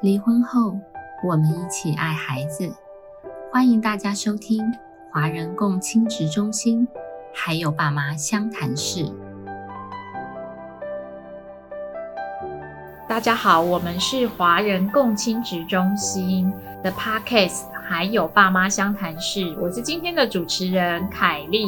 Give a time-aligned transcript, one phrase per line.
[0.00, 0.78] 离婚后，
[1.22, 2.70] 我们一起爱孩子。
[3.52, 4.60] 欢迎大家收听
[5.10, 6.86] 华人共亲职中心，
[7.32, 9.10] 还有爸妈相谈室。
[13.08, 16.52] 大家好，我们是华人共亲职中心
[16.82, 19.56] 的 Podcast，还有爸妈相谈室。
[19.60, 21.66] 我是今天的主持人凯丽。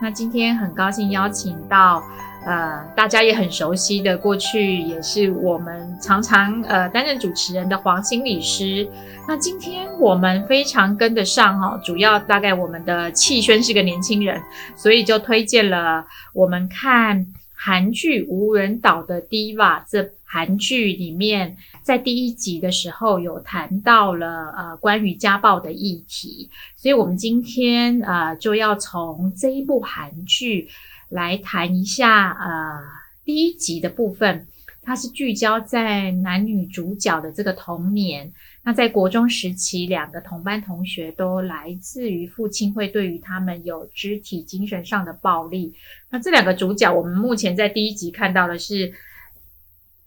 [0.00, 2.02] 那今天很高兴邀请到。
[2.48, 8.88] 呃，大家也很熟悉的，过去也是我们常常呃担任主持人的黄心理师。
[9.28, 14.42] 那今天我们非常跟得上哈，主要大概我们的气轩是个年轻人，
[14.74, 30.70] 所以就推荐了我们看韩剧《无人岛的 Diva》这韩剧里面，在第一集的时候有谈到了呃关于家暴的议题，所以我们今天呃就要从这一部韩剧。
[31.08, 32.82] 来谈一下，呃，
[33.24, 34.46] 第一集的部分，
[34.82, 38.32] 它是聚焦在男女主角的这个童年。
[38.62, 45.74] 那在国中时期，两个同班同学都来自于父亲会对于他们有肢体、精神上的暴力。
[46.10, 48.92] 那这两个主角，我们目前在第一集看到的是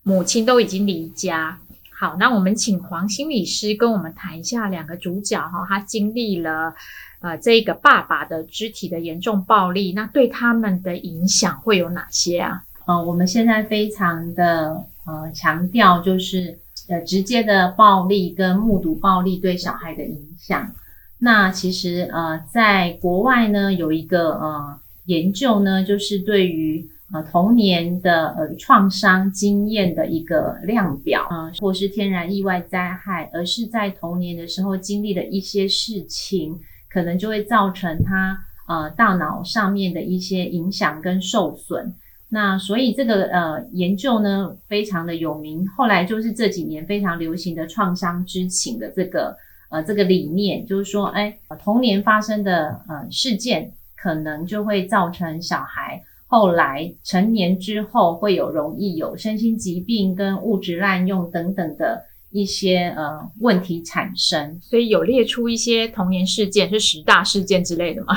[0.04, 1.60] 母亲都已经离家。
[2.02, 6.74] 好，那我们请黄心理师跟我们谈一下两个主角哈，他经历了。
[7.20, 12.64] 呃，这个爸爸的肢体的严重暴力，那对他们的影响会有哪些啊？
[12.88, 16.58] 呃，我们现在非常的呃强调，就是
[16.90, 20.72] 呃直接的暴力跟目睹暴力对小孩的影响。
[21.20, 36.60] 那其实呃，在国外呢，有一个呃研究呢，就是对于呃童年的呃创伤经验的一个量表啊，或是天然意外灾害，而是在童年的时候经历的一些事情。
[36.94, 41.96] 可能就会造成他呃大脑上面的一些影响跟受损。
[42.28, 49.34] 那所以这个呃研究呢非常的有名，后来就是这几年非常流行的创伤知情的这个
[49.70, 51.34] 呃这个理念，就是说，哎，
[51.64, 62.06] 童年发生的呃事件，可能就会造成小孩后来成年之后会有容易有身心疾病跟物质滥用等等的。
[62.34, 68.14] 一些呃问题产生，所以有列出一些童年事件，是十大事件之类的吗？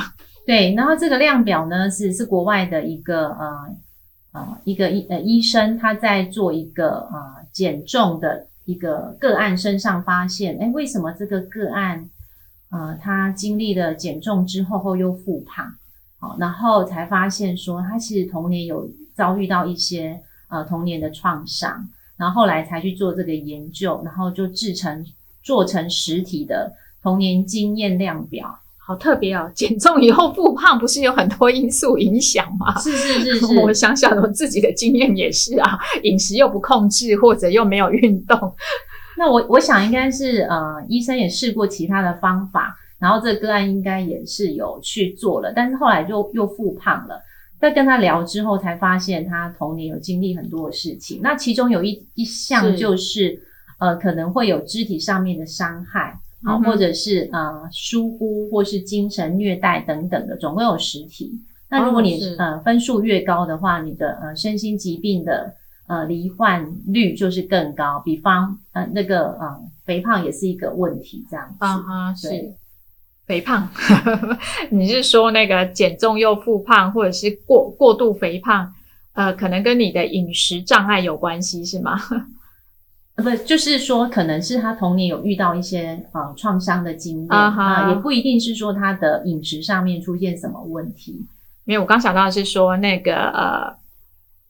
[0.47, 3.77] 对，然后这个量表呢是是国外的一个呃
[4.35, 12.09] 呃一个医呃医生他在做一个呃减重的一个个案身上发现，哎，为什么这个个案
[12.71, 15.67] 呃他经历了减重之后后又复胖？
[16.25, 20.19] 好，然后才发现说他其实童年有遭遇到一些
[20.49, 21.87] 呃童年的创伤。
[22.17, 25.05] 然后后来才去做这个研究，然后就制成
[25.43, 29.51] 做成实体的童年经验量表，好特别哦！
[29.53, 32.79] 减重以后复胖，不是有很多因素影响吗？
[32.79, 38.55] 是是是是，我想想我自己的经验也是啊，饮食又不控制，或者又没有运动。
[39.19, 47.21] 那我我想应该是呃，医生也试过其他的方法，然后这个个案应该也是有去做了，但是后来就又复胖了。
[47.61, 51.21] 在跟他聊之后，才发现他童年有经历很多的事情。
[51.23, 53.39] 那其中有一一项就是，
[53.79, 61.31] 呃，可能会有肢体上面的伤害，啊，或者是呃疏忽，或是精神虐待等等的，总共有十题。
[61.69, 65.53] 那如果你呃分数越高的话，你的呃身心疾病的
[65.89, 68.01] 呃罹患率就是更高。
[68.03, 71.65] 比方呃那个呃肥胖也是一个问题，这样子。
[71.67, 72.55] 啊哈，是。
[73.27, 73.67] 肥胖，
[74.71, 78.71] 你是说那个减重又复胖，或者是过过度肥胖？
[79.15, 81.99] 呃，可能跟你的饮食障碍有关系，是吗？
[83.17, 91.25] 不，就是说，可能是他童年有遇到一些呃创伤的经验啊，也不一定是说他的饮食上面出现什么问题。
[91.65, 93.73] 因为我刚想到的是说那个呃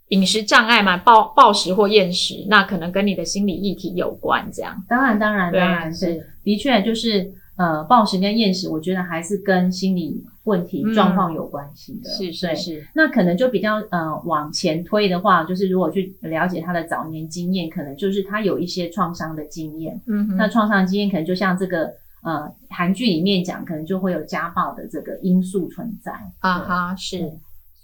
[0.09, 4.51] 饮食障碍嘛，暴暴食或厌食，那可能跟你的心理议题有关。
[4.51, 7.33] 这样，当然，当然，当然是，的确就是。
[7.57, 12.11] 呃，暴食跟厌食，我觉得还是跟心理问题状况有关系的。
[12.11, 12.85] 是是是。
[12.97, 20.01] 那可能就比较呃往前推的话，就是如果去了解他的早年经验，可能就是他有一些创伤的经验。
[20.09, 20.35] 嗯。
[20.37, 21.93] 那创伤经验可能就像这个
[22.25, 26.13] 呃韩剧里面讲，可能就会有家暴的这个因素存在。
[26.41, 27.19] 啊哈，是。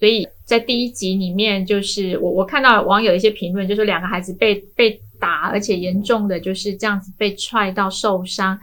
[0.00, 8.58] 所以在第一集里面，就是我我看到网友一些评论，就是两个孩子被被打，而且严重的就是这样子被踹到受伤。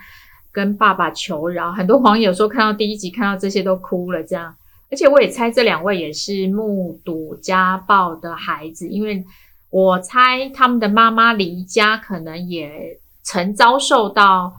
[0.52, 4.56] 跟爸爸求饶，很多网友说看到第一集看到这些都哭了，这样。
[4.90, 9.24] 而且我也猜这两位也是目睹家暴的孩子，因为
[9.70, 14.54] 我猜他们的妈妈离家可能也曾遭受到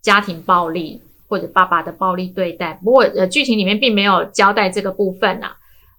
[0.00, 2.78] 家庭暴力或者爸爸的暴力对待。
[2.84, 5.52] 不过呃，剧情里面并没有交代这个部分呐。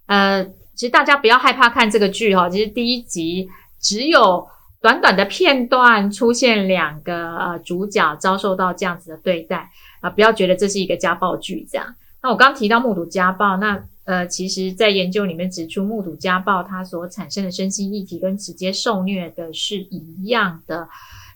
[0.06, 0.44] 呃，
[0.74, 3.48] 其实大家不要害怕看这个剧哈，其实第一集
[3.80, 4.46] 只有。
[4.84, 9.70] 短短的片段出现两个呃主角遭受到这样子的对待
[10.00, 11.94] 啊，不要觉得这是一个家暴剧这样。
[12.22, 20.86] 那我刚提到目睹家暴，那呃，其实在研究里面指出，目睹家暴它所产生的身心议题跟直接受虐的是一样的，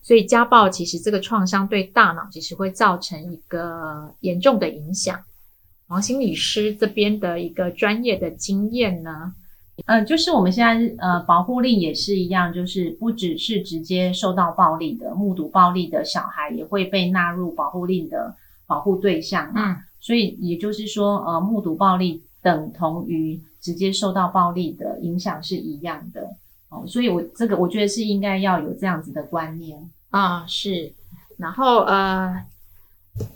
[0.03, 5.19] 所以家暴其实这个创伤对大脑其实会造成一个严重的影响。
[5.87, 9.33] 王心理师这边的一个专业的经验呢？
[9.87, 18.35] 呃，就是我们现在呃，保护令也是一样，就是不只是直接受到暴力的、目睹暴力的小孩，也会被纳入保护令的
[18.67, 19.51] 保护对象。
[19.55, 26.29] 嗯，所以也就是说，呃，目睹暴力等同于直接受到暴力的影响是一样的。
[26.69, 29.79] 哦，所以我这个我觉得是应该要有这样子的观念
[30.11, 30.93] 啊，是。
[31.37, 32.43] 然后呃。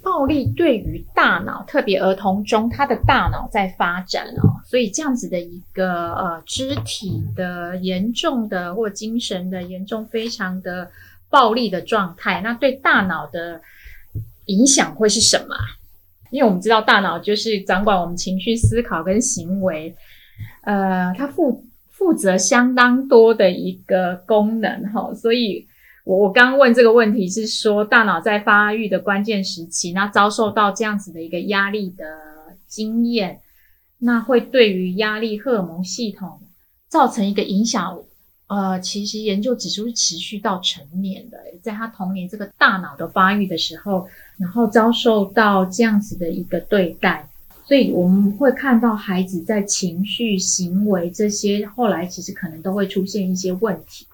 [0.02, 10.90] 暴力对于大脑，特别儿童中，他的大脑在发展哦，所以这样子的一个呃肢体的严重的或精神的严重非常的
[11.30, 13.60] 暴力的状态，那对大脑的
[14.46, 15.54] 影响会是什么？
[16.30, 19.94] 因为我们知道大脑就是掌管我们情绪、思考跟行为，
[20.62, 25.66] 呃，它负负责相当多的一个功能哈，所以。
[26.04, 32.04] 我我刚问这个问题是说，大脑在发育的关键时期，那遭受到这样子的一个压力的
[32.66, 33.40] 经验，
[33.98, 36.40] 那会对于压力荷尔蒙系统
[36.88, 37.98] 造成一个影响。
[38.48, 44.06] 呃，其实研究指出是持续到成年的，在他童年这个大脑的发育的时候，
[44.38, 47.26] 然后遭受到这样子的一个对待，
[47.64, 54.06] 所以我们会看到孩子在情绪、行为这些后来其实可能都会出现一些问题。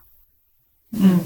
[0.92, 1.18] 嗯。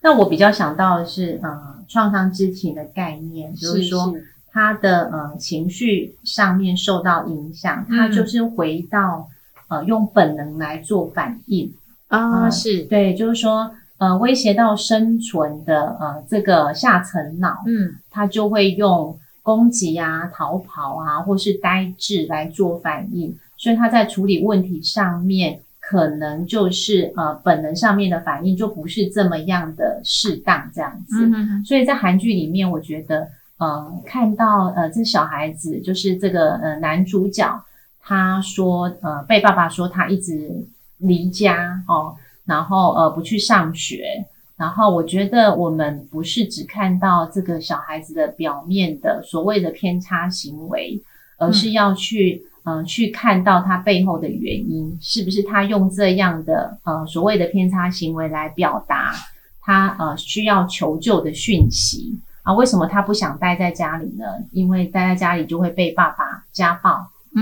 [0.00, 4.14] 那我比较想到的是，呃，创伤知情的概念，就是说
[4.52, 9.28] 他的呃情绪上面受到影响，他就是回到
[9.68, 11.72] 呃用本能来做反应
[12.06, 12.84] 啊，是。
[12.84, 25.60] 对，就是说呃威胁到生存的呃这个下层脑，嗯，他就会用攻击啊、逃跑啊，或是呆滞来做反应，所以他在处理问题上面。
[25.90, 31.26] 可能就是呃本能上面的反应就不是这么样的适当这样子，
[31.64, 33.26] 所以在韩剧里面，我觉得
[33.56, 37.64] 呃看到呃这小孩子就是这个呃男主角，
[38.02, 40.62] 他说呃被爸爸说他一直
[40.98, 42.14] 离家哦，
[42.44, 44.26] 然后呃不去上学，
[44.58, 51.02] 然后我觉得我们不是只看到这个小孩子的表面的所谓的偏差行为，
[51.38, 52.44] 而是要去。
[52.68, 59.14] 嗯，去看到他背后的原因，是不是他用这样的呃所谓的偏差行为来表达
[59.62, 62.52] 他呃需要求救的讯息啊？
[62.52, 64.24] 为什么他不想待在家里呢？
[64.52, 66.90] 因为待在家里就会被爸爸家暴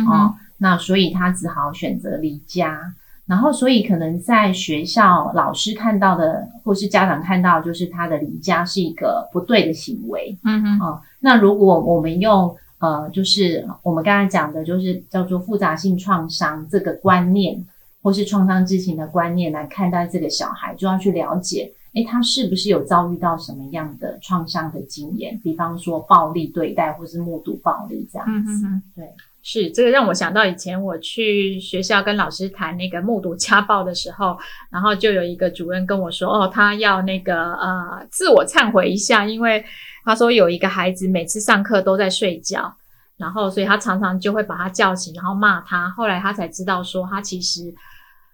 [0.08, 2.94] 哦，那所以他只好选择离家。
[3.26, 10.38] 然后，所以可能在学校老师看到的，或是家长看到，就是他的离家是一个不对的行为。
[10.44, 12.54] 嗯哼，哦，那如果我们用。
[12.78, 17.64] 呃，就是我们刚才讲的，就是叫做复杂性创伤这个观念，
[18.02, 25.40] 或是创伤知情的观念来看待这个小孩，就要去了解，诶，他是不是有遭遇到什么样的创伤的经验？
[25.42, 28.66] 比方说暴力对待，或是目睹暴力这样子。
[28.94, 29.10] 对，
[29.48, 34.36] 是这个让我想到以前我去学校跟老师谈那个目睹家暴的时候，
[34.72, 39.64] 然后就有一个主任跟我说，哦，他要那个呃自我忏悔一下，因为。
[40.08, 42.72] 他说有一个孩子每次上课都在睡觉，
[43.16, 45.90] 然后所以他常常就会把他叫醒，然后骂他。
[45.96, 47.74] 后来他才知道说他其实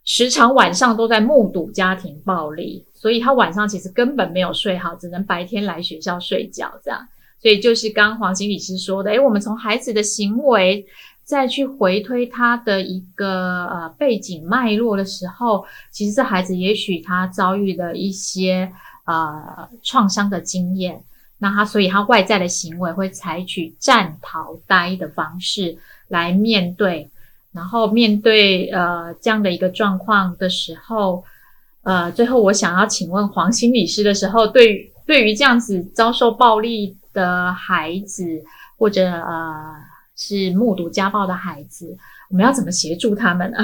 [0.05, 7.09] 时常晚上都在目睹家庭暴力，所以他晚上其实根本没有睡好，只能白天来学校睡觉这样。
[7.43, 10.87] 所以就是刚黄心理师说的，诶，我们从孩子的行为
[11.25, 18.73] 再去回推他的一个呃背景脉络的时候，其实这孩子也许他遭遇了一些
[19.07, 21.03] 呃创伤的经验。
[21.39, 27.11] 那他，所以他外在的行为会采取战、逃、呆的方式来面对，
[27.51, 31.25] 然后面对呃这样的一个状况的时候，
[31.83, 38.43] 呃，最后我想要请问黄心理师的时候，对对于这样子遭受暴力的孩子，
[38.77, 39.75] 或者呃
[40.17, 41.97] 是目睹家暴的孩子，
[42.31, 43.59] 我们要怎么协助他们呢？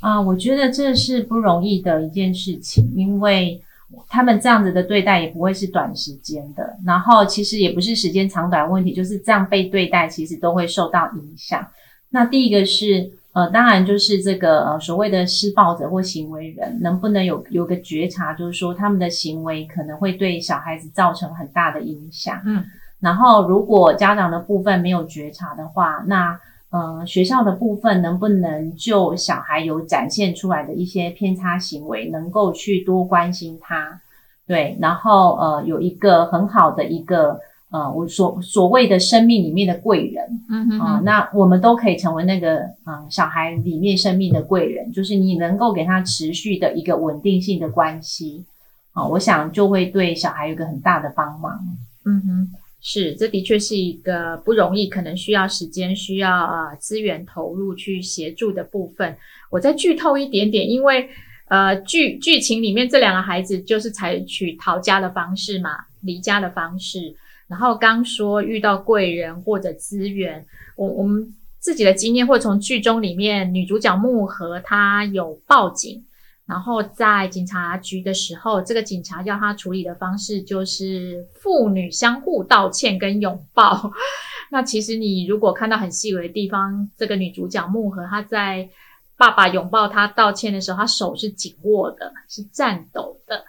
[0.00, 3.62] 啊，我觉得这是不容易的一件事情，因为。
[4.08, 11.66] 他们这样子的对待也不会是短时间的，然后其实也不是时间长短问题，就是这样被对待，其实都会受到影响。
[12.10, 22.40] 那第一个是，呃，当然就是这个呃所谓的施暴者或行为人，能不能有有个觉察，就是说他们的行为可能会对小孩子造成很大的影响。
[22.44, 22.64] 嗯，
[22.98, 26.38] 然后如果家长的部分没有觉察的话，那
[26.70, 34.00] 呃，学校的部分能不能就小孩有展现出来的一些偏差行为，能够去多关心他，
[34.46, 48.44] 对，然后呃，有一个很好的一个呃，我所所谓的生命里面的贵人，嗯哼啊、那我们都可以成为那个啊、呃小孩里面生命的贵人，就是你能够给他持续的一个稳定性的关系，
[48.92, 51.60] 啊、我想就会对小孩有一个很大的帮忙。
[52.04, 52.50] 嗯哼，
[52.80, 59.16] 是，这的确是一个不容易，可能需要时间、需要啊资源投入去协助的部分。
[59.48, 61.08] 我再剧透一点点，因为
[61.46, 67.14] 呃剧剧情里面这两个孩子就是采取逃家的方式嘛，离家的方式。
[67.50, 76.04] 然后刚说遇到贵人或者资源，我我们自己的经验，或从剧中里面女主角木和她有报警，
[76.46, 83.90] 然后在警察局的时候，这个警察要她处理的方式就是父女相互道歉跟拥抱。
[84.52, 88.68] 那其实你如果看到很细微的地方，这个女主角木和她在
[89.16, 93.44] 爸爸拥抱她道歉的时候，她手是紧握的，是颤抖的。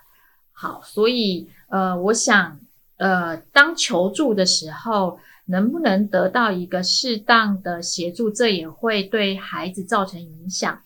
[0.51, 2.60] 好，所以呃，我想
[3.01, 10.79] 呃，当求助的时候，能不能得到一个适当的协助，这也会对孩子造成影响。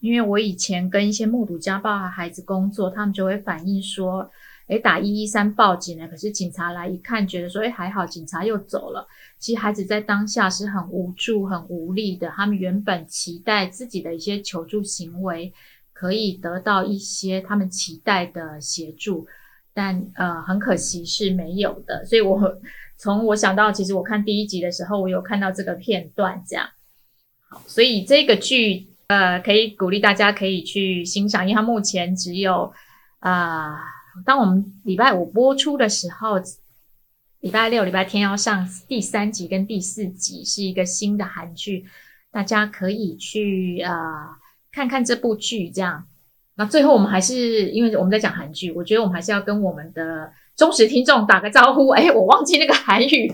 [0.00, 4.30] 因为我以前跟一些目睹家暴的孩子工作，他们就会反映说，
[4.66, 9.08] 诶，打一一三报警了，可是警察来一看，觉得说，诶，还好，警察又走了。
[9.38, 15.50] 其实孩子在当下是很无助、很无力的，他们原本期待自己的一些求助行为
[15.94, 19.26] 可以得到一些他们期待的协助，
[19.74, 22.04] 但呃，很可惜是没有的。
[22.04, 22.58] 所以我
[22.96, 26.68] 从我想到，其实我看第一集的时候，我有看到这个片段，这样。
[27.48, 28.88] 好，所以这个剧。
[29.08, 32.72] 呃，可以鼓励大家可以去欣赏，因为它目前只有
[33.18, 33.78] 啊、
[34.24, 36.40] 当我们礼拜五播出的时候，
[37.40, 41.84] 礼拜六、礼拜天要上第三集跟第四集，是一个新的韩剧，
[42.30, 43.92] 大家可以去呃
[44.70, 45.68] 看看这部剧。
[45.68, 46.06] 这样，
[46.56, 51.88] 那最后我们还是因为我们在讲韩剧，我觉得我们还是要跟我们的忠实听众打个招呼。
[51.88, 53.32] 哎，我忘记那个韩语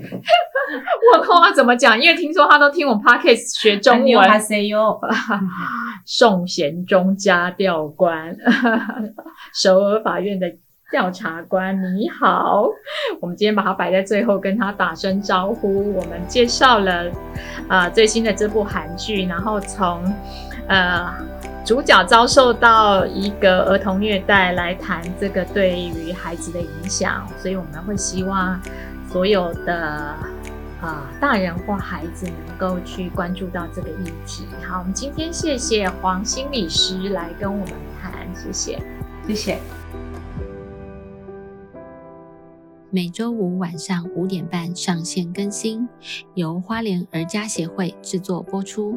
[1.12, 4.08] 问候他怎么讲，因为听说他都听我们 podcast 学中文。
[6.06, 8.34] 宋贤忠家调官，
[9.52, 10.50] 首尔法院的
[10.90, 12.66] 调查官，你好。
[13.20, 15.92] 我们今天把它摆在最后，跟他打声招呼。
[15.92, 17.10] 我们介绍了
[17.68, 20.02] 呃最新的这部韩剧，然后从
[20.66, 21.12] 呃
[21.68, 28.58] 主角遭受到一个儿童虐待来谈这个对于孩子的影响，所以我们会希望
[29.12, 29.76] 所有的。
[30.80, 34.46] 啊、呃，大人或孩子能够去关注到这个议题。
[34.66, 38.78] 好，我们今天谢谢黄心理师来跟我们谈，谢谢，
[39.26, 39.58] 谢谢。
[42.90, 45.86] 每周五晚上五点半上线更新，
[46.34, 48.96] 由花莲儿家协会制作播出。